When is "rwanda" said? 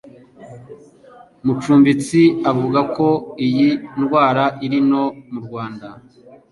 5.45-5.87